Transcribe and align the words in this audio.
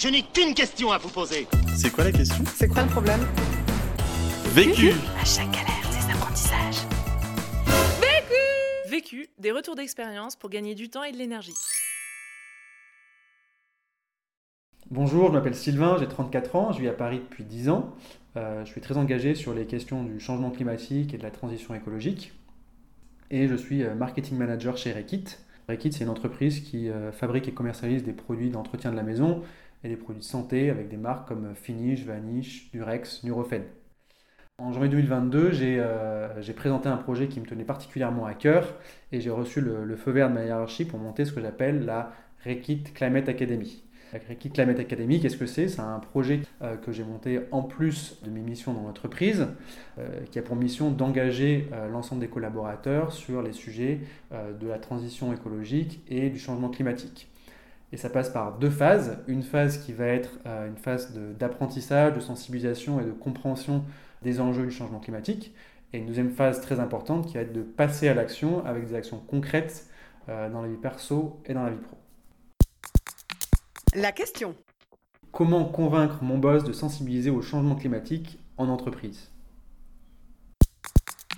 Je 0.00 0.06
n'ai 0.06 0.22
qu'une 0.22 0.54
question 0.54 0.92
à 0.92 0.98
vous 0.98 1.08
poser. 1.08 1.48
C'est 1.74 1.90
quoi 1.90 2.04
la 2.04 2.12
question? 2.12 2.44
C'est 2.54 2.68
quoi 2.68 2.84
le 2.84 2.88
problème? 2.88 3.18
Vécu 4.54 4.92
À 5.20 5.24
chaque 5.24 5.50
galère, 5.50 5.90
des 5.90 6.14
apprentissages. 6.14 6.86
Vécu, 8.88 9.26
des 9.40 9.50
retours 9.50 9.74
d'expérience 9.74 10.36
pour 10.36 10.50
gagner 10.50 10.76
du 10.76 10.88
temps 10.88 11.02
et 11.02 11.10
de 11.10 11.16
l'énergie. 11.16 11.54
Bonjour, 14.92 15.26
je 15.26 15.32
m'appelle 15.32 15.56
Sylvain, 15.56 15.96
j'ai 15.98 16.06
34 16.06 16.54
ans, 16.54 16.70
je 16.70 16.78
vis 16.78 16.88
à 16.88 16.92
Paris 16.92 17.18
depuis 17.18 17.42
10 17.42 17.68
ans. 17.68 17.92
Euh, 18.36 18.64
je 18.64 18.70
suis 18.70 18.80
très 18.80 18.96
engagé 18.98 19.34
sur 19.34 19.52
les 19.52 19.66
questions 19.66 20.04
du 20.04 20.20
changement 20.20 20.52
climatique 20.52 21.12
et 21.12 21.18
de 21.18 21.24
la 21.24 21.32
transition 21.32 21.74
écologique. 21.74 22.32
Et 23.32 23.48
je 23.48 23.56
suis 23.56 23.82
euh, 23.82 23.96
marketing 23.96 24.38
manager 24.38 24.76
chez 24.76 24.92
Rekit. 24.92 25.24
Rekit, 25.68 25.92
c'est 25.92 26.04
une 26.04 26.10
entreprise 26.10 26.60
qui 26.60 26.88
euh, 26.88 27.10
fabrique 27.10 27.48
et 27.48 27.52
commercialise 27.52 28.04
des 28.04 28.12
produits 28.12 28.50
d'entretien 28.50 28.92
de 28.92 28.96
la 28.96 29.02
maison 29.02 29.42
et 29.84 29.88
des 29.88 29.96
produits 29.96 30.20
de 30.20 30.26
santé 30.26 30.70
avec 30.70 30.88
des 30.88 30.96
marques 30.96 31.28
comme 31.28 31.54
Finish, 31.54 32.04
Vanish, 32.04 32.70
Durex, 32.72 33.24
Nurofen. 33.24 33.62
En 34.60 34.72
janvier 34.72 34.88
2022, 34.88 35.52
j'ai 35.52 36.52
présenté 36.52 36.88
un 36.88 36.96
projet 36.96 37.28
qui 37.28 37.38
me 37.38 37.46
tenait 37.46 37.62
particulièrement 37.62 38.26
à 38.26 38.34
cœur 38.34 38.74
et 39.12 39.20
j'ai 39.20 39.30
reçu 39.30 39.60
le, 39.60 39.94
feu 39.94 40.10
vert 40.10 40.30
de 40.30 40.34
ma 40.34 40.44
hiérarchie 40.44 40.84
pour 40.84 40.98
monter 40.98 41.24
ce 41.24 41.32
que 41.32 41.40
j'appelle 41.40 41.84
la 41.84 42.12
Rekit 42.44 42.82
Climate 42.82 43.28
Academy. 43.28 43.84
La 44.12 44.18
Rekit 44.28 44.50
Climate 44.50 44.80
Academy, 44.80 45.20
qu'est-ce 45.20 45.36
que 45.36 45.46
c'est? 45.46 45.68
C'est 45.68 45.80
un 45.80 46.00
projet 46.00 46.40
euh, 46.62 46.76
que 46.76 46.90
j'ai 46.90 47.04
monté 47.04 47.38
en 47.52 47.62
plus 47.62 48.20
de 48.24 48.30
mes 48.30 48.40
missions 48.40 48.72
dans 48.72 48.82
l'entreprise, 48.82 49.46
euh, 49.98 50.08
qui 50.30 50.40
a 50.40 50.42
pour 50.42 50.56
mission 50.56 50.90
d'engager 50.90 51.68
euh, 51.72 51.88
l'ensemble 51.88 52.20
des 52.20 52.28
collaborateurs 52.28 53.12
sur 53.12 53.42
les 53.42 53.52
sujets 53.52 54.00
de 54.32 54.66
la 54.66 54.80
transition 54.80 55.32
écologique 55.32 56.02
et 56.08 56.30
du 56.30 56.38
changement 56.40 56.68
climatique. 56.68 57.28
Et 57.92 57.96
ça 57.96 58.10
passe 58.10 58.30
par 58.30 58.58
deux 58.58 58.70
phases. 58.70 59.18
Une 59.26 59.42
phase 59.42 59.78
qui 59.78 59.92
va 59.92 60.06
être 60.06 60.38
une 60.46 60.76
phase 60.76 61.14
d'apprentissage, 61.38 62.14
de, 62.14 62.20
sensibilisation 62.20 63.00
et 63.00 63.04
de 63.04 63.12
compréhension 63.12 63.84
des 64.22 64.40
enjeux 64.40 64.64
du 64.64 64.70
changement 64.70 65.00
climatique. 65.00 65.54
Et 65.92 65.98
une 65.98 66.06
deuxième 66.06 66.30
phase 66.30 66.60
très 66.60 66.80
importante 66.80 67.26
qui 67.26 67.34
va 67.34 67.40
être 67.40 67.52
de 67.54 67.62
passer 67.62 68.08
à 68.08 68.14
l'action 68.14 68.64
avec 68.66 68.86
des 68.86 68.94
actions 68.94 69.18
concrètes 69.18 69.86
dans 70.26 70.60
la 70.60 70.68
vie 70.68 70.76
perso 70.76 71.40
et 71.46 71.54
dans 71.54 71.62
la 71.62 71.70
vie 71.70 71.78
pro. 71.78 71.96
La 73.94 74.12
question. 74.12 74.54
Comment 75.32 75.64
convaincre 75.64 76.22
mon 76.22 76.36
boss 76.36 76.62
de 76.62 76.72
sensibiliser 76.72 77.30
au 77.30 77.40
changement 77.40 77.74
climatique 77.74 78.38
en 78.58 78.68
entreprise? 78.68 79.30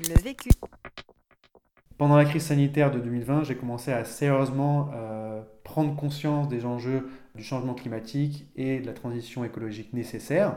Le 0.01 0.21
vécu. 0.21 0.49
Pendant 1.97 2.17
la 2.17 2.25
crise 2.25 2.45
sanitaire 2.45 2.91
de 2.91 2.99
2020, 2.99 3.45
j'ai 3.45 3.57
commencé 3.57 3.93
à 3.93 4.05
sérieusement 4.05 4.91
euh, 4.95 5.30
prendre 5.71 5.95
conscience 5.95 6.49
des 6.49 6.67
enjeux 6.67 7.09
du 7.37 7.45
changement 7.45 7.75
climatique 7.75 8.45
et 8.57 8.81
de 8.81 8.87
la 8.87 8.93
transition 8.93 9.45
écologique 9.45 9.93
nécessaire. 9.93 10.57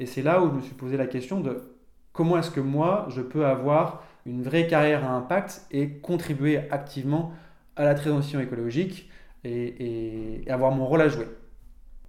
Et 0.00 0.06
c'est 0.06 0.22
là 0.22 0.42
où 0.42 0.50
je 0.50 0.54
me 0.56 0.60
suis 0.60 0.74
posé 0.74 0.96
la 0.96 1.06
question 1.06 1.40
de 1.40 1.62
comment 2.12 2.36
est-ce 2.36 2.50
que 2.50 2.58
moi, 2.58 3.06
je 3.08 3.20
peux 3.20 3.46
avoir 3.46 4.02
une 4.26 4.42
vraie 4.42 4.66
carrière 4.66 5.04
à 5.04 5.12
impact 5.12 5.64
et 5.70 5.90
contribuer 5.90 6.58
activement 6.72 7.32
à 7.76 7.84
la 7.84 7.94
transition 7.94 8.40
écologique 8.40 9.08
et, 9.44 10.42
avoir 10.48 10.72
mon 10.72 10.86
rôle 10.86 11.02
à 11.02 11.08
jouer. 11.08 11.28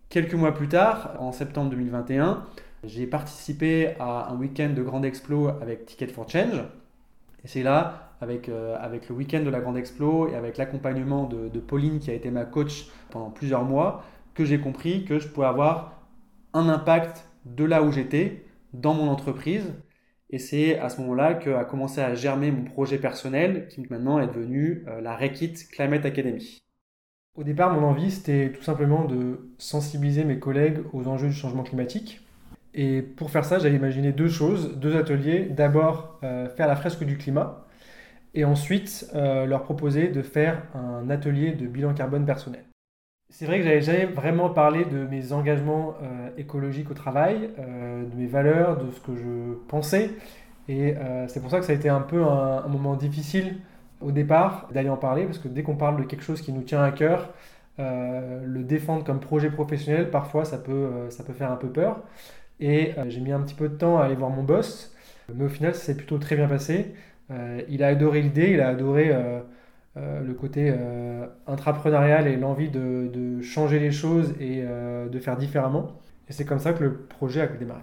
Quelques 0.09 0.33
mois 0.33 0.55
plus 0.55 0.67
tard, 0.67 1.15
en 1.19 1.31
septembre 1.31 1.69
2021, 1.69 2.45
j'ai 2.83 3.05
participé 3.05 3.93
à 3.99 4.31
un 4.31 4.37
week-end 4.37 4.73
de 4.75 4.81
Grande 4.81 5.05
Explo 5.05 5.49
avec 5.49 5.85
Ticket 5.85 6.07
for 6.07 6.27
Change. 6.27 6.63
Et 7.43 7.47
c'est 7.47 7.63
là, 7.63 8.15
avec, 8.21 8.49
euh, 8.49 8.75
avec 8.79 9.09
le 9.09 9.15
week-end 9.15 9.41
de 9.41 9.49
la 9.49 9.59
Grande 9.59 9.77
Explo 9.77 10.29
et 10.29 10.35
avec 10.35 10.57
l'accompagnement 10.57 11.25
de, 11.25 11.59
Pauline 11.59 11.99
qui 11.99 12.09
a 12.09 12.13
été 12.13 12.31
ma 12.31 12.45
coach 12.45 12.87
pendant 13.11 13.29
plusieurs 13.29 13.63
mois, 13.63 14.03
que 14.33 14.45
j'ai 14.45 14.59
compris 14.59 15.05
que 15.05 15.19
je 15.19 15.27
pouvais 15.27 15.47
avoir 15.47 16.01
un 16.53 16.69
impact 16.69 17.27
de 17.45 17.63
là 17.63 17.83
où 17.83 17.91
j'étais, 17.91 18.45
dans 18.73 18.93
mon 18.93 19.09
entreprise. 19.09 19.73
Et 20.29 20.39
c'est 20.39 20.79
à 20.79 20.89
ce 20.89 20.99
moment-là 21.01 21.35
qu'a 21.35 21.63
commencé 21.63 22.01
à 22.01 22.15
germer 22.15 22.49
mon 22.49 22.63
projet 22.63 22.97
personnel 22.97 23.67
qui 23.67 23.85
maintenant 23.89 24.19
est 24.19 24.27
devenu 24.27 24.83
euh, 24.87 24.99
la 25.01 25.15
Rekit 25.15 25.53
Climate 25.71 26.05
Academy. 26.05 26.59
Au 27.35 27.43
départ, 27.43 27.73
mon 27.73 27.85
envie, 27.85 28.11
c'était 28.11 28.51
tout 28.51 28.63
simplement 28.63 29.05
de 29.05 29.53
sensibiliser 29.57 30.23
mes 30.23 30.39
collègues 30.39 30.79
aux 30.93 31.07
enjeux 31.07 31.27
du 31.27 31.33
changement 31.33 31.63
climatique. 31.63 32.21
Et 32.73 33.01
pour 33.01 33.29
faire 33.29 33.45
ça, 33.45 33.59
j'avais 33.59 33.75
imaginé 33.75 34.11
deux 34.11 34.27
choses, 34.27 34.77
deux 34.77 34.95
ateliers. 34.95 35.47
D'abord, 35.49 36.19
euh, 36.23 36.49
faire 36.49 36.67
la 36.67 36.75
fresque 36.75 37.03
du 37.03 37.17
climat, 37.17 37.65
et 38.33 38.45
ensuite 38.45 39.09
euh, 39.13 39.45
leur 39.45 39.63
proposer 39.63 40.07
de 40.07 40.21
faire 40.23 40.63
un 40.73 41.09
atelier 41.09 41.51
de 41.51 41.67
bilan 41.67 41.93
carbone 41.93 42.25
personnel. 42.25 42.63
C'est 43.29 43.45
vrai 43.45 43.59
que 43.59 43.63
j'avais 43.63 43.81
jamais 43.81 44.05
vraiment 44.05 44.49
parlé 44.49 44.85
de 44.85 45.05
mes 45.05 45.33
engagements 45.33 45.95
euh, 46.01 46.29
écologiques 46.37 46.89
au 46.91 46.93
travail, 46.93 47.49
de 47.57 48.15
mes 48.15 48.27
valeurs, 48.27 48.77
de 48.77 48.91
ce 48.91 48.99
que 48.99 49.15
je 49.15 49.53
pensais. 49.67 50.11
Et 50.69 50.95
c'est 51.27 51.41
pour 51.41 51.49
ça 51.51 51.59
que 51.59 51.65
ça 51.65 51.73
a 51.73 51.75
été 51.75 51.89
un 51.89 51.99
peu 51.99 52.23
un 52.23 52.67
moment 52.67 52.95
difficile 52.95 53.57
au 54.01 54.11
départ 54.11 54.69
d'aller 54.71 54.87
en 54.89 54.97
parler, 54.97 55.25
parce 55.25 55.39
que 55.39 55.47
dès 55.47 55.61
qu'on 55.63 55.75
parle 55.75 55.97
de 55.97 56.03
quelque 56.03 56.23
chose 56.23 56.41
qui 56.41 56.53
nous 56.53 56.61
tient 56.61 56.81
à 56.81 56.91
cœur, 56.91 57.33
le 57.79 58.63
défendre 58.63 59.03
comme 59.03 59.19
projet 59.19 59.49
professionnel, 59.49 60.09
parfois 60.09 60.45
ça 60.45 60.57
peut, 60.57 61.09
ça 61.09 61.23
peut 61.23 61.33
faire 61.33 61.51
un 61.51 61.57
peu 61.57 61.69
peur. 61.69 62.03
Et 62.63 62.93
euh, 62.97 63.03
j'ai 63.09 63.19
mis 63.19 63.33
un 63.33 63.41
petit 63.41 63.55
peu 63.55 63.67
de 63.67 63.75
temps 63.75 63.99
à 63.99 64.05
aller 64.05 64.15
voir 64.15 64.29
mon 64.29 64.41
boss, 64.41 64.95
mais 65.35 65.43
au 65.43 65.49
final 65.49 65.75
ça 65.75 65.81
s'est 65.81 65.97
plutôt 65.97 66.17
très 66.17 66.37
bien 66.37 66.47
passé. 66.47 66.95
il 67.67 67.83
a 67.83 67.87
adoré 67.87 68.21
l'idée, 68.21 68.51
il 68.51 68.61
a 68.61 68.69
adoré 68.69 69.11
le 69.95 70.33
côté 70.33 70.73
intrapreneurial 71.47 72.27
et 72.27 72.37
l'envie 72.37 72.69
de, 72.69 73.09
de, 73.11 73.41
changer 73.41 73.79
les 73.79 73.91
choses 73.91 74.33
et 74.39 74.61
de 74.63 75.19
faire 75.19 75.35
différemment. 75.35 75.99
Et 76.29 76.33
c'est 76.33 76.45
comme 76.45 76.59
ça 76.59 76.73
que 76.73 76.83
le 76.83 76.93
projet 76.93 77.41
a 77.41 77.47
démarré. 77.47 77.81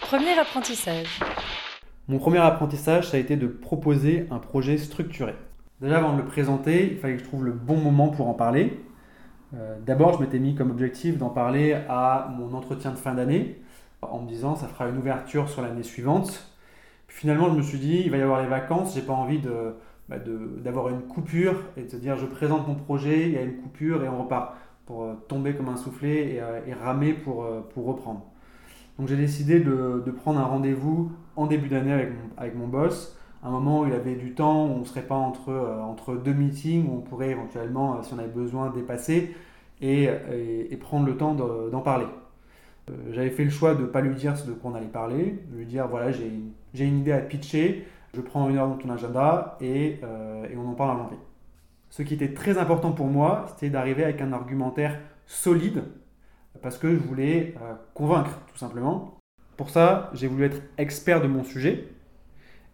Premier 0.00 0.38
apprentissage. 0.38 1.20
Mon 2.06 2.18
premier 2.18 2.38
apprentissage, 2.38 3.08
ça 3.08 3.16
a 3.16 3.20
été 3.20 3.36
de 3.36 3.48
proposer 3.48 4.28
un 4.30 4.38
projet 4.38 4.78
structuré. 4.78 5.34
Déjà, 5.80 5.98
avant 5.98 6.12
de 6.12 6.18
le 6.18 6.24
présenter, 6.24 6.92
il 6.92 6.98
fallait 6.98 7.14
que 7.14 7.20
je 7.20 7.24
trouve 7.24 7.44
le 7.44 7.52
bon 7.52 7.76
moment 7.76 8.08
pour 8.08 8.28
en 8.28 8.34
parler. 8.34 8.80
Euh, 9.54 9.76
d'abord, 9.84 10.14
je 10.14 10.20
m'étais 10.20 10.38
mis 10.38 10.54
comme 10.54 10.70
objectif 10.70 11.18
d'en 11.18 11.30
parler 11.30 11.76
à 11.88 12.32
mon 12.36 12.54
entretien 12.54 12.90
de 12.90 12.96
fin 12.96 13.14
d'année, 13.14 13.60
en 14.02 14.20
me 14.20 14.28
disant 14.28 14.56
ça 14.56 14.66
fera 14.66 14.88
une 14.88 14.98
ouverture 14.98 15.48
sur 15.48 15.62
l'année 15.62 15.82
suivante. 15.82 16.52
Puis 17.06 17.18
finalement, 17.18 17.48
je 17.50 17.56
me 17.56 17.62
suis 17.62 17.78
dit, 17.78 18.02
il 18.04 18.10
va 18.10 18.16
y 18.18 18.22
avoir 18.22 18.42
les 18.42 18.48
vacances, 18.48 18.94
j'ai 18.94 19.02
pas 19.02 19.12
envie 19.12 19.40
bah, 20.08 20.16
d'avoir 20.18 20.88
une 20.88 21.02
coupure 21.02 21.54
et 21.76 21.82
de 21.82 21.88
se 21.88 21.96
dire 21.96 22.16
je 22.16 22.26
présente 22.26 22.66
mon 22.66 22.74
projet, 22.74 23.28
il 23.28 23.32
y 23.32 23.38
a 23.38 23.42
une 23.42 23.56
coupure 23.56 24.02
et 24.04 24.08
on 24.08 24.22
repart 24.22 24.54
pour 24.86 25.04
euh, 25.04 25.14
tomber 25.28 25.54
comme 25.54 25.68
un 25.68 25.76
soufflet 25.76 26.34
et, 26.34 26.40
euh, 26.40 26.60
ramer 26.80 27.12
pour 27.12 27.46
reprendre. 27.76 28.26
Donc 28.98 29.08
j'ai 29.08 29.16
décidé 29.16 29.60
de, 29.60 30.02
prendre 30.16 30.40
un 30.40 30.44
rendez-vous 30.44 31.12
en 31.36 31.46
début 31.46 31.68
d'année 31.68 31.92
avec 31.92 32.12
avec 32.36 32.54
mon 32.54 32.66
boss, 32.66 33.16
un 33.42 33.50
moment 33.50 33.82
où 33.82 33.86
il 33.86 33.92
avait 33.92 34.14
du 34.14 34.32
temps, 34.32 34.66
où 34.66 34.70
on 34.70 34.78
ne 34.80 34.84
serait 34.84 35.02
pas 35.02 35.14
entre, 35.14 35.50
euh, 35.50 35.80
entre 35.80 36.16
deux 36.16 36.32
meetings, 36.32 36.88
où 36.88 36.96
on 36.96 37.00
pourrait 37.00 37.30
éventuellement, 37.30 37.94
euh, 37.94 38.02
si 38.02 38.14
on 38.14 38.18
avait 38.18 38.28
besoin, 38.28 38.70
dépasser 38.70 39.34
et, 39.80 40.08
et, 40.70 40.76
prendre 40.78 41.06
le 41.06 41.16
temps 41.18 41.34
d'en 41.34 41.80
parler. 41.80 42.06
Euh, 42.90 42.94
j'avais 43.12 43.28
fait 43.28 43.44
le 43.44 43.50
choix 43.50 43.74
de 43.74 43.82
ne 43.82 43.86
pas 43.86 44.00
lui 44.00 44.14
dire 44.14 44.36
ce 44.36 44.46
de 44.46 44.52
quoi 44.52 44.70
on 44.70 44.74
allait 44.74 44.86
parler, 44.86 45.38
de 45.50 45.56
lui 45.56 45.66
dire 45.66 45.86
voilà, 45.86 46.12
j'ai 46.12 46.84
une 46.84 46.98
idée 46.98 47.12
à 47.12 47.18
pitcher, 47.18 47.86
je 48.14 48.20
prends 48.22 48.48
une 48.48 48.56
heure 48.56 48.68
dans 48.68 48.76
ton 48.76 48.88
agenda 48.88 49.58
et, 49.60 50.00
et 50.00 50.56
on 50.56 50.66
en 50.66 50.74
parle 50.74 50.92
en 50.92 51.02
janvier. 51.02 51.18
Ce 51.90 52.02
qui 52.02 52.14
était 52.14 52.32
très 52.32 52.56
important 52.56 52.92
pour 52.92 53.06
moi, 53.06 53.44
c'était 53.48 53.68
d'arriver 53.68 54.02
avec 54.02 54.22
un 54.22 54.32
argumentaire 54.32 54.98
solide 55.26 55.84
parce 56.62 56.78
que 56.78 56.94
je 56.94 56.98
voulais 56.98 57.54
convaincre, 57.92 58.40
tout 58.50 58.56
simplement. 58.56 59.18
Pour 59.58 59.68
ça, 59.68 60.10
j'ai 60.14 60.26
voulu 60.26 60.44
être 60.44 60.62
expert 60.78 61.20
de 61.20 61.26
mon 61.26 61.44
sujet 61.44 61.86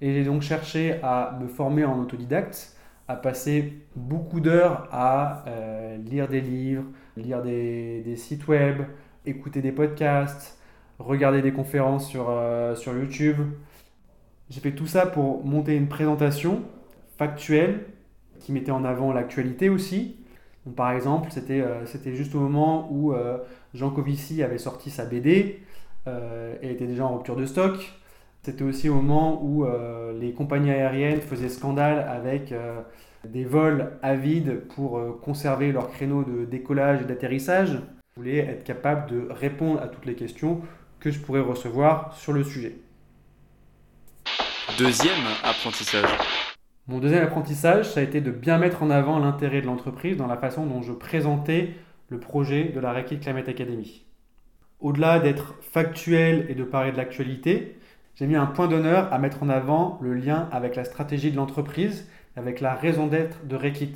et 0.02 0.12
j'ai 0.12 0.24
donc 0.24 0.42
cherché 0.42 1.00
à 1.02 1.38
me 1.40 1.48
former 1.48 1.86
en 1.86 1.98
autodidacte, 1.98 2.76
à 3.08 3.16
passer 3.16 3.72
beaucoup 3.96 4.40
d'heures 4.40 4.86
à 4.92 5.44
euh, 5.46 5.96
lire 5.96 6.28
des 6.28 6.42
livres, 6.42 6.84
lire 7.16 7.42
des, 7.42 8.14
sites 8.16 8.46
web, 8.46 8.82
écouter 9.24 9.62
des 9.62 9.72
podcasts, 9.72 10.60
regarder 10.98 11.40
des 11.40 11.52
conférences 11.52 12.06
sur, 12.06 12.26
euh, 12.28 12.74
sur 12.74 12.92
YouTube. 12.92 13.38
J'ai 14.50 14.60
fait 14.60 14.72
tout 14.72 14.86
ça 14.86 15.06
pour 15.06 15.42
monter 15.46 15.74
une 15.74 15.88
présentation 15.88 16.62
factuelle 17.16 17.86
qui 18.40 18.52
mettait 18.52 18.70
en 18.70 18.84
avant 18.84 19.14
l'actualité 19.14 19.70
aussi, 19.70 20.16
par 20.76 20.92
exemple, 20.92 21.30
euh, 21.50 21.86
c'était 21.86 22.14
juste 22.14 22.34
au 22.34 22.40
moment 22.40 22.88
où 22.90 23.12
euh, 23.12 23.38
Jean 23.74 23.90
Covici 23.90 24.42
avait 24.42 24.58
sorti 24.58 24.90
sa 24.90 25.04
BD 25.04 25.60
euh, 26.06 26.54
et 26.62 26.70
était 26.70 26.86
déjà 26.86 27.04
en 27.04 27.16
rupture 27.16 27.36
de 27.36 27.46
stock. 27.46 27.92
C'était 28.44 28.64
aussi 28.64 28.88
au 28.88 28.94
moment 28.94 29.40
où 29.40 29.64
les 30.18 30.32
compagnies 30.32 30.72
aériennes 30.72 31.20
faisaient 31.20 31.48
scandale 31.48 32.00
avec 32.08 32.52
des 33.24 33.44
vols 33.44 33.92
avides 34.02 34.62
pour 34.74 35.00
conserver 35.20 35.70
leur 35.70 35.90
créneau 35.90 36.24
de 36.24 36.44
décollage 36.44 37.02
et 37.02 37.04
d'atterrissage. 37.04 37.78
Je 38.14 38.20
voulais 38.20 38.38
être 38.38 38.64
capable 38.64 39.08
de 39.10 39.28
répondre 39.30 39.80
à 39.80 39.86
toutes 39.86 40.06
les 40.06 40.16
questions 40.16 40.60
que 40.98 41.12
je 41.12 41.20
pourrais 41.20 41.40
recevoir 41.40 42.14
sur 42.16 42.32
le 42.32 42.42
sujet. 42.42 42.74
Deuxième 44.76 45.24
apprentissage. 45.44 46.10
Mon 46.88 46.98
deuxième 46.98 47.22
apprentissage, 47.22 47.90
ça 47.90 48.00
a 48.00 48.02
été 48.02 48.20
de 48.20 48.32
bien 48.32 48.58
mettre 48.58 48.82
en 48.82 48.90
avant 48.90 49.20
l'intérêt 49.20 49.60
de 49.60 49.66
l'entreprise 49.66 50.16
dans 50.16 50.26
la 50.26 50.36
façon 50.36 50.66
dont 50.66 50.82
je 50.82 50.92
présentais 50.92 51.74
le 52.08 52.18
projet 52.18 52.64
de 52.64 52.80
la 52.80 52.92
Rekit 52.92 53.20
Climate 53.20 53.48
Academy. 53.48 54.04
Au-delà 54.80 55.20
d'être 55.20 55.54
factuel 55.62 56.46
et 56.48 56.56
de 56.56 56.64
parler 56.64 56.90
de 56.90 56.96
l'actualité, 56.96 57.78
j'ai 58.14 58.26
mis 58.26 58.36
un 58.36 58.46
point 58.46 58.68
d'honneur 58.68 59.12
à 59.12 59.18
mettre 59.18 59.42
en 59.42 59.48
avant 59.48 59.98
le 60.02 60.14
lien 60.14 60.48
avec 60.52 60.76
la 60.76 60.84
stratégie 60.84 61.30
de 61.30 61.36
l'entreprise, 61.36 62.08
avec 62.36 62.60
la 62.60 62.74
raison 62.74 63.06
d'être 63.06 63.46
de 63.46 63.56
Rekit, 63.56 63.94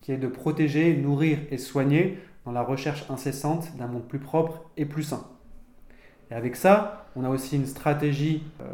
qui 0.00 0.12
est 0.12 0.16
de 0.16 0.28
protéger, 0.28 0.96
nourrir 0.96 1.38
et 1.50 1.58
soigner 1.58 2.18
dans 2.44 2.52
la 2.52 2.62
recherche 2.62 3.04
incessante 3.10 3.76
d'un 3.76 3.86
monde 3.86 4.08
plus 4.08 4.18
propre 4.18 4.70
et 4.76 4.86
plus 4.86 5.02
sain. 5.02 5.26
Et 6.30 6.34
avec 6.34 6.56
ça, 6.56 7.06
on 7.14 7.24
a 7.24 7.28
aussi 7.28 7.56
une 7.56 7.66
stratégie 7.66 8.42
euh, 8.60 8.64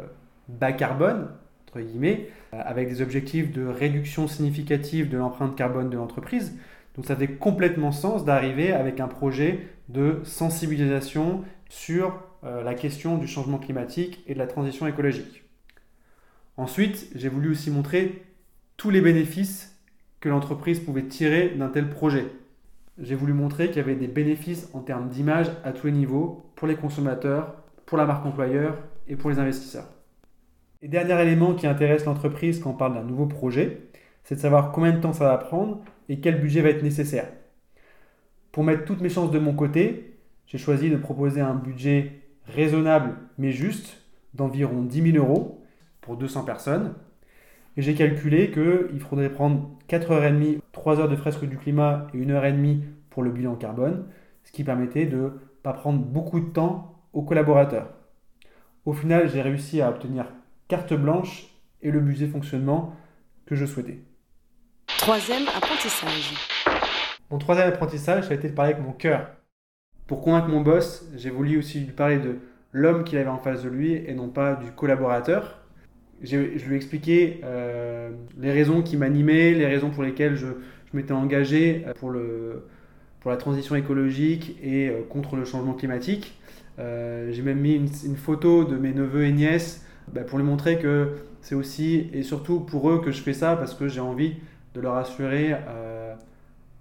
bas 0.47 0.71
carbone, 0.71 1.29
entre 1.67 1.81
guillemets, 1.81 2.29
euh, 2.53 2.61
avec 2.63 2.87
des 2.87 3.01
objectifs 3.01 3.51
de 3.51 3.65
réduction 3.65 4.27
significative 4.27 5.09
de 5.09 5.17
l'empreinte 5.17 5.55
carbone 5.55 5.89
de 5.89 5.97
l'entreprise. 5.97 6.57
Donc 6.95 7.05
ça 7.05 7.15
fait 7.15 7.27
complètement 7.27 7.91
sens 7.91 8.25
d'arriver 8.25 8.71
avec 8.71 8.99
un 8.99 9.07
projet 9.07 9.67
de 9.89 10.21
sensibilisation 10.23 11.43
sur 11.69 12.19
euh, 12.43 12.63
la 12.63 12.73
question 12.73 13.17
du 13.17 13.27
changement 13.27 13.57
climatique 13.57 14.23
et 14.27 14.33
de 14.33 14.39
la 14.39 14.47
transition 14.47 14.87
écologique. 14.87 15.43
Ensuite, 16.57 17.09
j'ai 17.15 17.27
voulu 17.27 17.51
aussi 17.51 17.69
montrer 17.69 18.23
tous 18.77 18.89
les 18.89 19.01
bénéfices 19.01 19.77
que 20.21 20.29
l'entreprise 20.29 20.79
pouvait 20.79 21.03
tirer 21.03 21.49
d'un 21.49 21.67
tel 21.67 21.89
projet. 21.89 22.25
J'ai 22.97 23.15
voulu 23.15 23.33
montrer 23.33 23.67
qu'il 23.67 23.77
y 23.77 23.81
avait 23.81 23.95
des 23.95 24.07
bénéfices 24.07 24.69
en 24.73 24.79
termes 24.79 25.09
d'image 25.09 25.51
à 25.65 25.73
tous 25.73 25.87
les 25.87 25.93
niveaux, 25.93 26.49
pour 26.55 26.67
les 26.67 26.75
consommateurs, 26.75 27.55
pour 27.85 27.97
la 27.97 28.05
marque 28.05 28.25
employeur 28.25 28.77
et 29.07 29.15
pour 29.17 29.29
les 29.29 29.39
investisseurs. 29.39 29.87
Et 30.81 30.87
dernier 30.87 31.21
élément 31.21 31.53
qui 31.55 31.67
intéresse 31.67 32.05
l'entreprise 32.05 32.59
quand 32.59 32.71
on 32.71 32.75
parle 32.75 32.93
d'un 32.93 33.03
nouveau 33.03 33.25
projet, 33.25 33.81
c'est 34.25 34.35
de 34.35 34.39
savoir 34.39 34.71
combien 34.71 34.91
de 34.91 34.99
temps 34.99 35.13
ça 35.13 35.25
va 35.25 35.37
prendre 35.37 35.81
et 36.09 36.19
quel 36.19 36.41
budget 36.41 36.61
va 36.61 36.69
être 36.69 36.83
nécessaire. 36.83 37.27
Pour 38.51 38.63
mettre 38.63 38.83
toutes 38.83 39.01
mes 39.01 39.09
chances 39.09 39.31
de 39.31 39.37
mon 39.37 39.53
côté, 39.53 40.17
j'ai 40.47 40.57
choisi 40.57 40.89
de 40.89 40.97
proposer 40.97 41.41
un 41.41 41.53
budget 41.53 42.21
raisonnable 42.45 43.15
mais 43.37 43.51
juste 43.51 44.01
d'environ 44.33 44.81
10 44.81 45.13
000 45.13 45.17
euros 45.23 45.63
pour 46.01 46.17
200 46.17 46.43
personnes. 46.43 46.95
Et 47.77 47.83
j'ai 47.83 47.93
calculé 47.93 48.51
qu'il 48.51 48.99
faudrait 48.99 49.29
prendre 49.29 49.69
4h30, 49.89 50.59
3 50.71 50.99
heures 50.99 51.09
de 51.09 51.15
fresque 51.15 51.45
du 51.45 51.57
climat 51.57 52.07
et 52.13 52.17
1h30 52.17 52.79
pour 53.11 53.21
le 53.21 53.29
bilan 53.31 53.55
carbone, 53.55 54.07
ce 54.43 54.51
qui 54.51 54.63
permettait 54.63 55.05
de 55.05 55.17
ne 55.17 55.29
pas 55.61 55.73
prendre 55.73 55.99
beaucoup 55.99 56.39
de 56.39 56.49
temps 56.49 56.99
aux 57.13 57.21
collaborateurs. 57.21 57.89
Au 58.85 58.93
final, 58.93 59.29
j'ai 59.29 59.41
réussi 59.41 59.81
à 59.81 59.89
obtenir 59.89 60.25
carte 60.67 60.93
blanche 60.93 61.47
et 61.83 61.91
le 61.91 61.99
budget 61.99 62.27
fonctionnement 62.27 62.95
que 63.45 63.55
je 63.55 63.65
souhaitais. 63.65 63.99
Troisième 65.05 65.43
apprentissage. 65.55 66.33
Mon 67.29 67.37
troisième 67.37 67.67
apprentissage, 67.67 68.23
ça 68.23 68.31
a 68.31 68.33
été 68.33 68.49
de 68.49 68.55
parler 68.55 68.73
avec 68.73 68.83
mon 68.83 68.91
cœur. 68.91 69.29
Pour 70.07 70.19
convaincre 70.23 70.47
mon 70.47 70.61
boss, 70.61 71.05
j'ai 71.15 71.29
voulu 71.29 71.59
aussi 71.59 71.81
lui 71.81 71.91
parler 71.91 72.17
de 72.17 72.37
l'homme 72.71 73.03
qu'il 73.03 73.19
avait 73.19 73.29
en 73.29 73.37
face 73.37 73.61
de 73.61 73.69
lui 73.69 73.93
et 73.93 74.15
non 74.15 74.29
pas 74.29 74.55
du 74.55 74.71
collaborateur. 74.71 75.59
Je 76.23 76.37
lui 76.37 76.73
ai 76.73 76.75
expliqué 76.75 77.39
euh, 77.43 78.09
les 78.39 78.51
raisons 78.51 78.81
qui 78.81 78.97
m'animaient, 78.97 79.53
les 79.53 79.67
raisons 79.67 79.91
pour 79.91 80.01
lesquelles 80.01 80.37
je, 80.37 80.47
m'étais 80.91 81.11
engagé 81.11 81.85
euh, 81.85 82.55
pour, 83.19 83.29
la 83.29 83.37
transition 83.37 83.75
écologique 83.75 84.57
et 84.63 84.89
euh, 84.89 85.03
contre 85.07 85.35
le 85.35 85.45
changement 85.45 85.75
climatique. 85.75 86.33
j'ai 86.79 87.41
même 87.43 87.59
mis 87.59 87.75
une, 87.75 88.17
photo 88.17 88.63
de 88.63 88.75
mes 88.75 88.91
neveux 88.91 89.25
et 89.25 89.31
nièces 89.31 89.85
bah, 90.11 90.21
pour 90.21 90.39
lui 90.39 90.45
montrer 90.45 90.79
que 90.79 91.09
c'est 91.41 91.53
aussi 91.53 92.09
et 92.11 92.23
surtout 92.23 92.59
pour 92.59 92.89
eux 92.89 93.01
que 93.05 93.11
je 93.11 93.21
fais 93.21 93.33
ça 93.33 93.55
parce 93.55 93.75
que 93.75 93.87
j'ai 93.87 94.01
envie 94.01 94.37
de 94.75 94.81
leur 94.81 94.95
assurer 94.95 95.55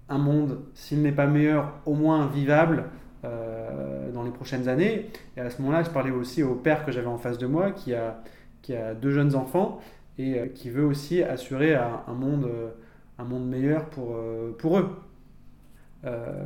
un 0.09 0.19
monde, 0.19 0.61
s'il 0.75 1.03
n'est 1.03 1.13
pas 1.13 1.27
meilleur, 1.27 1.73
au 1.87 1.95
moins 1.95 2.27
vivable 2.27 2.85
euh, 3.25 4.11
dans 4.13 4.23
les 4.23 4.31
prochaines 4.31 4.69
années. 4.69 5.07
Et 5.37 5.41
à 5.41 5.51
ce 5.51 5.61
moment-là, 5.63 5.83
je 5.83 5.91
parlais 5.91 6.11
aussi 6.11 6.43
au 6.43 6.55
père 6.55 6.85
que 6.85 6.93
j'avais 6.93 7.07
en 7.07 7.19
face 7.19 7.39
de 7.39 7.47
moi, 7.47 7.71
qui 7.71 7.95
a, 7.95 8.21
qui 8.63 8.75
a 8.75 8.95
deux 8.95 9.11
jeunes 9.11 9.35
enfants 9.35 9.81
et 10.19 10.39
euh, 10.39 10.47
qui 10.47 10.71
veut 10.71 10.85
aussi 10.85 11.23
assurer 11.23 11.75
un, 11.75 12.13
monde, 12.13 12.45
euh, 12.45 12.71
un 13.19 13.25
monde 13.25 13.49
meilleur 13.49 13.87
pour, 13.87 14.17
pour 14.59 14.79
eux. 14.79 14.91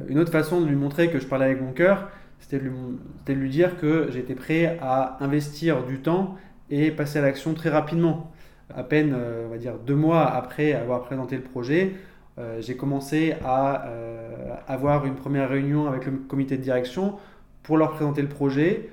une 0.09 0.19
autre 0.19 0.31
façon 0.31 0.61
de 0.61 0.67
lui 0.67 0.77
montrer 0.77 1.11
que 1.11 1.19
je 1.19 1.27
parlais 1.27 1.47
avec 1.47 1.61
mon 1.61 1.73
cœur, 1.73 2.09
c'était 2.39 2.61
de, 2.61 3.33
lui 3.33 3.51
dire 3.51 3.77
que 3.79 4.09
j'étais 4.11 4.37
prêt 4.37 4.79
à 4.81 5.17
investir 5.21 5.85
du 5.85 6.01
temps 6.01 6.37
et 6.71 6.93
passer 6.93 7.19
à 7.19 7.23
l'action 7.23 7.55
très 7.55 7.71
rapidement. 7.71 8.31
À 8.75 8.83
peine, 8.83 9.17
dire, 9.59 9.75
deux 9.79 9.95
mois 9.95 10.27
après 10.27 10.73
avoir 10.73 11.03
présenté 11.03 11.37
le 11.37 11.43
projet, 11.43 11.95
euh, 12.39 12.61
j'ai 12.61 12.77
commencé 12.77 13.35
à 13.45 13.87
euh, 13.87 14.55
avoir 14.69 15.07
une 15.07 15.17
première 15.17 15.49
réunion 15.49 15.89
avec 15.89 16.07
le 16.07 16.13
comité 16.13 16.57
de 16.57 16.63
direction 16.63 17.17
pour 17.65 17.77
leur 17.77 17.93
présenter 17.93 18.23
le 18.23 18.29
projet, 18.29 18.91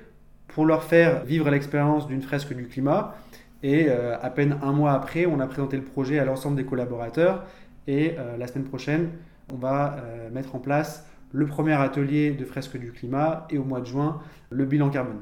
pour 0.48 0.66
leur 0.66 0.82
faire 0.82 1.24
vivre 1.24 1.48
l'expérience 1.50 2.08
d'une 2.08 2.22
fresque 2.22 2.52
du 2.54 2.66
climat. 2.66 3.14
Et 3.62 3.86
euh, 3.88 4.16
à 4.20 4.30
peine 4.30 4.58
un 4.62 4.72
mois 4.72 4.92
après, 4.92 5.26
on 5.26 5.38
a 5.38 5.46
présenté 5.46 5.76
le 5.76 5.84
projet 5.84 6.18
à 6.18 6.24
l'ensemble 6.24 6.56
des 6.56 6.64
collaborateurs. 6.64 7.44
Et 7.88 8.16
la 8.36 8.48
semaine 8.48 8.64
prochaine, 8.64 9.10
on 9.54 9.56
va 9.58 9.94
mettre 10.32 10.56
en 10.56 10.58
place 10.58 11.06
le 11.30 11.46
premier 11.46 11.74
atelier 11.74 12.32
de 12.32 12.44
fresque 12.44 12.76
du 12.76 12.90
climat 12.90 13.46
et 13.48 13.58
au 13.58 13.64
mois 13.64 13.78
de 13.78 13.86
juin, 13.86 14.20
le 14.50 14.64
bilan 14.64 14.90
carbone. 14.90 15.20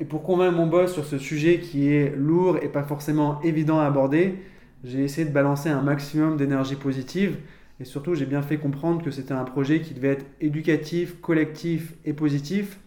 Et 0.00 0.04
pour 0.04 0.22
convaincre 0.22 0.56
mon 0.56 0.66
boss 0.66 0.92
sur 0.92 1.04
ce 1.04 1.18
sujet 1.18 1.60
qui 1.60 1.92
est 1.92 2.14
lourd 2.16 2.58
et 2.62 2.68
pas 2.68 2.82
forcément 2.82 3.40
évident 3.42 3.78
à 3.78 3.84
aborder, 3.84 4.36
j'ai 4.82 5.02
essayé 5.02 5.26
de 5.26 5.32
balancer 5.32 5.68
un 5.68 5.82
maximum 5.82 6.36
d'énergie 6.36 6.76
positive 6.76 7.36
et 7.80 7.84
surtout, 7.84 8.14
j'ai 8.14 8.26
bien 8.26 8.42
fait 8.42 8.56
comprendre 8.56 9.02
que 9.02 9.10
c'était 9.10 9.34
un 9.34 9.44
projet 9.44 9.80
qui 9.80 9.94
devait 9.94 10.12
être 10.12 10.26
éducatif, 10.40 11.20
collectif 11.20 11.94
et 12.04 12.12
positif, 12.12 12.78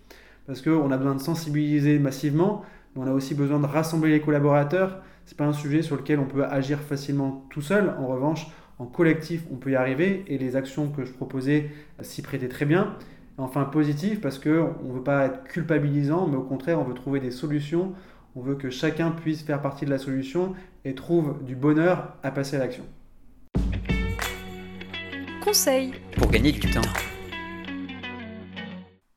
parce 0.46 0.62
qu'on 0.62 0.92
a 0.92 0.98
besoin 0.98 1.16
de 1.16 1.22
sensibiliser 1.22 2.00
massivement, 2.00 2.64
mais 2.96 3.02
on 3.04 3.08
a 3.08 3.12
aussi 3.12 3.36
besoin 3.36 3.60
de 3.60 3.66
rassembler 3.66 4.12
les 4.12 4.22
collaborateurs. 4.22 5.02
Ce 5.26 5.34
n'est 5.34 5.38
pas 5.38 5.46
un 5.46 5.54
sujet 5.54 5.82
sur 5.82 5.98
lequel 5.98 6.20
on 6.20 6.26
peut 6.26 6.46
agir 6.46 6.80
facilement 6.80 7.46
tout 7.50 7.62
seul. 7.62 7.94
En 8.00 8.08
revanche, 8.08 8.48
en 8.80 8.86
collectif, 8.86 9.44
on 9.52 9.56
peut 9.56 9.72
y 9.72 9.76
arriver, 9.76 10.24
et 10.28 10.38
les 10.38 10.56
actions 10.56 10.88
que 10.90 11.04
je 11.04 11.12
proposais 11.12 11.70
s'y 12.02 12.22
prêtaient 12.22 12.48
très 12.48 12.66
bien. 12.66 12.96
Enfin, 13.38 13.66
positif, 13.66 14.20
parce 14.20 14.40
qu'on 14.40 14.76
ne 14.84 14.94
veut 14.94 15.04
pas 15.04 15.26
être 15.26 15.44
culpabilisant, 15.44 16.28
mais 16.28 16.38
au 16.38 16.44
contraire, 16.44 16.80
on 16.80 16.84
veut 16.84 16.96
trouver 16.96 17.20
des 17.20 17.32
solutions. 17.32 17.94
On 18.36 18.42
veut 18.42 18.56
que 18.56 18.70
chacun 18.70 19.12
puisse 19.12 19.44
faire 19.44 19.62
partie 19.62 19.86
de 19.86 19.92
la 19.92 20.00
solution 20.00 20.54
et 20.86 20.96
trouve 20.96 21.44
du 21.44 21.56
bonheur 21.56 22.16
à 22.24 22.32
passer 22.32 22.56
à 22.56 22.60
l'action 22.60 22.84
conseil 25.48 25.94
pour 26.18 26.30
gagner 26.30 26.52
du 26.52 26.60
temps 26.60 26.82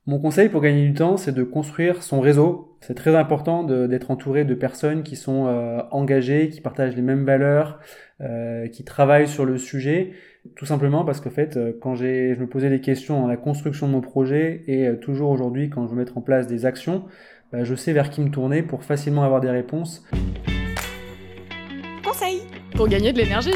Mon 0.06 0.20
conseil 0.20 0.48
pour 0.48 0.60
gagner 0.60 0.86
du 0.86 0.94
temps, 0.94 1.16
c'est 1.16 1.32
de 1.32 1.42
construire 1.42 2.04
son 2.04 2.20
réseau. 2.20 2.78
C'est 2.82 2.94
très 2.94 3.16
important 3.16 3.64
d'être 3.64 4.12
entouré 4.12 4.44
de 4.44 4.54
personnes 4.54 5.02
qui 5.02 5.16
sont 5.16 5.48
euh, 5.48 5.80
engagées, 5.90 6.48
qui 6.48 6.60
partagent 6.60 6.94
les 6.94 7.02
mêmes 7.02 7.24
valeurs, 7.24 7.80
euh, 8.20 8.68
qui 8.68 8.84
travaillent 8.84 9.26
sur 9.26 9.44
le 9.44 9.58
sujet. 9.58 10.12
Tout 10.56 10.66
simplement 10.66 11.04
parce 11.04 11.20
qu'en 11.20 11.30
fait, 11.30 11.56
euh, 11.56 11.72
quand 11.80 11.94
je 11.94 12.38
me 12.38 12.46
posais 12.46 12.70
des 12.70 12.80
questions 12.80 13.20
dans 13.20 13.28
la 13.28 13.36
construction 13.36 13.86
de 13.86 13.92
mon 13.92 14.00
projet 14.00 14.62
et 14.66 14.90
toujours 15.00 15.30
aujourd'hui 15.30 15.68
quand 15.68 15.86
je 15.86 15.90
veux 15.90 15.96
mettre 15.96 16.16
en 16.16 16.22
place 16.22 16.46
des 16.46 16.66
actions, 16.66 17.04
bah, 17.52 17.64
je 17.64 17.74
sais 17.74 17.92
vers 17.92 18.10
qui 18.10 18.20
me 18.20 18.30
tourner 18.30 18.62
pour 18.62 18.84
facilement 18.84 19.22
avoir 19.22 19.40
des 19.40 19.50
réponses. 19.50 20.04
Conseil 22.04 22.42
pour 22.74 22.88
gagner 22.88 23.12
de 23.12 23.18
l'énergie 23.18 23.52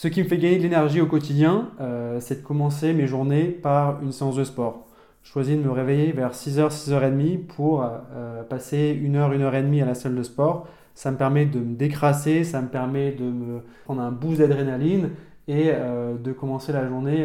ce 0.00 0.06
qui 0.06 0.22
me 0.22 0.28
fait 0.28 0.38
gagner 0.38 0.58
de 0.58 0.62
l'énergie 0.62 1.00
au 1.00 1.06
quotidien, 1.06 1.72
euh, 1.80 2.20
c'est 2.20 2.42
de 2.42 2.46
commencer 2.46 2.92
mes 2.92 3.08
journées 3.08 3.46
par 3.46 4.00
une 4.00 4.12
séance 4.12 4.36
de 4.36 4.44
sport. 4.44 4.86
Je 5.24 5.32
choisis 5.32 5.56
de 5.56 5.60
me 5.60 5.72
réveiller 5.72 6.12
vers 6.12 6.34
6h, 6.34 6.70
6h30 6.70 7.38
pour 7.46 7.82
euh, 7.82 8.44
passer 8.44 8.96
une 9.02 9.16
heure, 9.16 9.32
une 9.32 9.42
heure 9.42 9.56
et 9.56 9.62
demie 9.62 9.82
à 9.82 9.86
la 9.86 9.94
salle 9.94 10.14
de 10.14 10.22
sport. 10.22 10.68
Ça 10.98 11.12
me 11.12 11.16
permet 11.16 11.46
de 11.46 11.60
me 11.60 11.76
décrasser, 11.76 12.42
ça 12.42 12.60
me 12.60 12.66
permet 12.66 13.12
de 13.12 13.22
me 13.22 13.62
prendre 13.84 14.02
un 14.02 14.10
boost 14.10 14.40
d'adrénaline 14.40 15.10
et 15.46 15.66
euh, 15.68 16.16
de 16.18 16.32
commencer 16.32 16.72
la 16.72 16.88
journée 16.88 17.24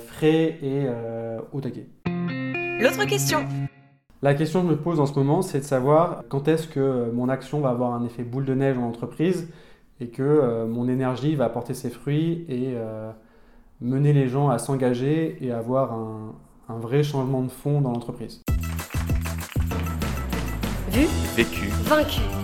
frais 0.00 0.58
et 0.60 0.88
au 1.52 1.60
taquet. 1.60 1.86
L'autre 2.80 3.04
question 3.04 3.46
La 4.20 4.34
question 4.34 4.62
que 4.62 4.66
je 4.66 4.72
me 4.72 4.76
pose 4.76 4.98
en 4.98 5.06
ce 5.06 5.14
moment, 5.16 5.42
c'est 5.42 5.60
de 5.60 5.64
savoir 5.64 6.24
quand 6.28 6.48
est-ce 6.48 6.66
que 6.66 7.12
mon 7.12 7.28
action 7.28 7.60
va 7.60 7.68
avoir 7.68 7.94
un 7.94 8.04
effet 8.04 8.24
boule 8.24 8.46
de 8.46 8.54
neige 8.54 8.76
en 8.78 8.88
entreprise 8.88 9.48
et 10.00 10.08
que 10.08 10.24
euh, 10.24 10.66
mon 10.66 10.88
énergie 10.88 11.36
va 11.36 11.44
apporter 11.44 11.74
ses 11.74 11.90
fruits 11.90 12.44
et 12.48 12.72
euh, 12.74 13.12
mener 13.80 14.12
les 14.12 14.26
gens 14.26 14.48
à 14.48 14.58
s'engager 14.58 15.38
et 15.40 15.52
avoir 15.52 15.92
un, 15.92 16.34
un, 16.68 16.78
vrai 16.78 17.04
changement 17.04 17.42
de 17.42 17.50
fond 17.50 17.80
dans 17.80 17.92
l'entreprise. 17.92 18.42
Vu 20.90 21.06
Vécu 21.36 21.68
Vaincu 21.84 22.43